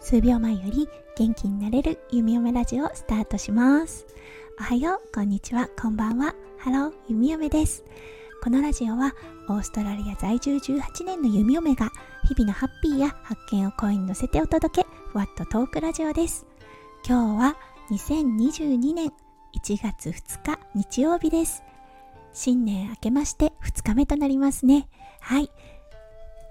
[0.00, 4.06] 数秒前より元気になれるゆみよめラジオスタートします。
[4.58, 5.68] おはようこんにちは。
[5.78, 6.34] こんばんは。
[6.58, 7.84] ハローゆみよめです。
[8.42, 9.12] このラジオは
[9.50, 11.90] オーストラリア在住18年のゆみよめが
[12.26, 16.46] 日々のハッピーや発見を声に乗せてお届けふわっとトークラジオです。
[17.06, 17.56] 今日は
[17.90, 19.12] 2022年
[19.54, 21.62] 1月2日日曜日です。
[22.32, 24.88] 新年明けまして2日目となりますね。
[25.20, 25.50] はい。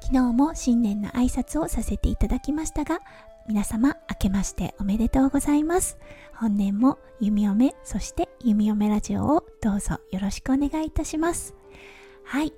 [0.00, 3.00] 昨日も新年の挨拶をさせていただきましたが
[3.48, 5.98] 皆様明けましておめでとうございます。
[6.34, 11.54] 本年も弓嫁そして弓嫁ラジオをどうぞよろしくお願いいたします。
[12.24, 12.52] はい。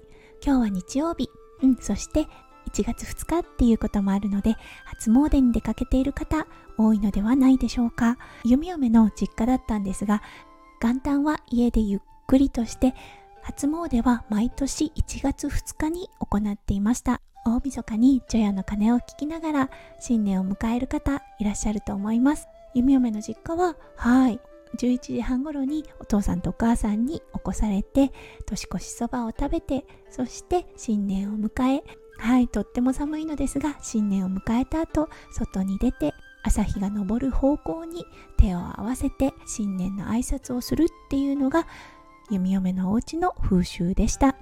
[0.45, 1.29] 今日は日曜日。
[1.63, 1.77] うん。
[1.77, 2.27] そして
[2.73, 6.47] 1月2日っていうこともあるので初詣に出かけている方
[6.79, 8.19] 多いのではないでしょうか。
[8.45, 10.23] 弓嫁の実家だったんですが
[10.81, 12.95] 元旦は家でゆっくりとして
[13.43, 17.21] 初詣は毎年1月2日に行っていました。
[17.47, 22.49] 大晦日に除夜の鐘を聞きながら新年を迎える方いらっしゃると思います。
[22.75, 24.41] 弓嫁の実家ははい
[24.79, 28.13] 11時半頃にお父さんとお母さんに起こされて
[28.47, 31.83] 年越しそばを食べてそして新年を迎え
[32.19, 38.05] はいとっても寒いのですが新年を迎えた後外に出て朝日が昇る方向に
[38.39, 41.67] 手を合わせて新年の挨拶をするっていうのが
[42.31, 44.37] 弓嫁のお家の風習でした。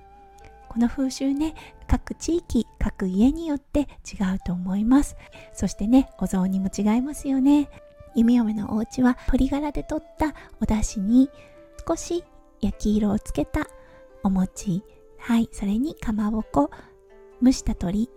[0.68, 1.54] この風習ね
[1.86, 5.16] 各地域各家によって違うと思います。
[5.52, 7.70] そしてねお雑煮も違いますよね。
[8.14, 11.30] 弓嫁のお家は鶏ガラで取ったお出汁に
[11.86, 12.24] 少し
[12.60, 13.68] 焼き色をつけた
[14.22, 14.82] お餅
[15.18, 16.70] はいそれにかまぼこ
[17.42, 18.10] 蒸した鶏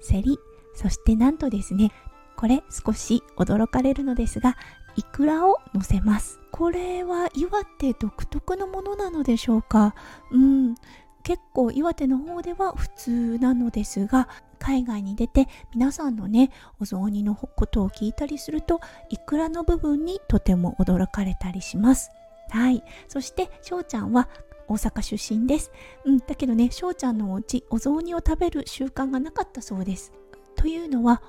[0.00, 0.38] せり
[0.74, 1.92] そしてなんとですね
[2.36, 4.56] これ少し驚かれるのですが
[4.98, 6.40] イクラを乗せます。
[6.50, 9.94] これは岩手独特のものなのでしょうか？
[10.32, 10.74] うん。
[11.22, 22.10] 結構岩手の方では普通なのですが海外に出て皆さんのねお雑煮のことを聞いたりするとイクラの部分にとても驚かれたりします。
[22.50, 22.82] はい。
[23.06, 24.28] そして翔ちゃんは
[24.66, 25.70] 大阪出身です、
[26.04, 30.12] うん、だけどね翔ちゃんのお家お雑煮を食べる習慣がなかったそうです。
[30.56, 31.22] というのは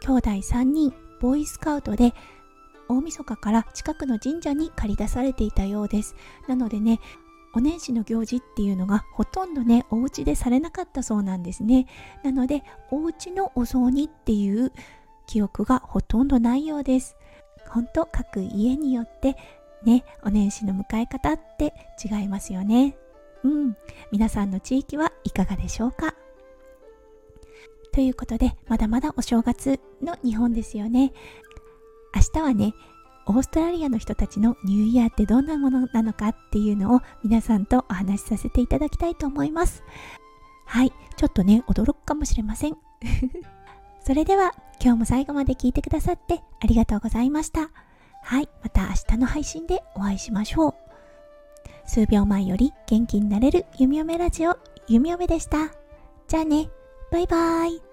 [0.00, 2.14] 兄弟3人ボーイスカウトで
[2.92, 6.14] 大晦日から近くの神社に借り出されていたようです。
[6.46, 7.00] なのでね
[7.54, 11.86] お年始の行事っていうのがほとんどねお家でされなかったそうなんですね。
[12.22, 14.72] なのでお家のお雑煮っていう
[15.26, 17.16] 記憶がほとんどないようです。
[17.68, 19.36] ほんと各家によって
[19.84, 22.96] ねお年始の迎え方って違いますよね。
[23.42, 23.76] うん。
[24.10, 26.14] 皆さんの地域はいかがでしょうか？
[27.92, 31.12] ということでまだまだお正月の日本ですよね。
[32.34, 32.74] 明日はね
[33.26, 39.84] オーストラリアの人たちのニューイヤーってどんなものなのかっていうのを皆さんとお話しさせていただきたいと思います。
[40.66, 42.76] はい、ちょっとね、驚くかもしれません。
[44.04, 47.70] それでは今日も最後まで聞いてくださってありがとうございました。
[48.24, 50.74] はい、また明日の配信でお会いしましょう。
[51.84, 54.56] 数秒前より元気になれる弓嫁ラジオ、
[54.88, 55.70] 弓嫁でした。
[56.26, 56.70] じゃあね、
[57.12, 57.91] バイバーイ。